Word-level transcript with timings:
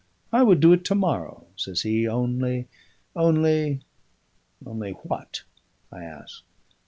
I 0.33 0.41
would 0.41 0.59
do 0.61 0.73
it 0.73 0.83
to 0.85 0.95
morrow!" 0.95 1.45
says 1.55 1.83
he. 1.83 2.07
"Only 2.07 2.67
only" 3.15 3.81
"Only 4.65 4.93
what?" 4.93 5.43
I 5.91 6.03
asked. 6.05 6.41